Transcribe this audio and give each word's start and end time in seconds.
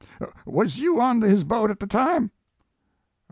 "Was 0.47 0.79
you 0.79 0.99
on 0.99 1.21
his 1.21 1.43
boat 1.43 1.69
at 1.69 1.79
the 1.79 1.85
time?" 1.85 2.31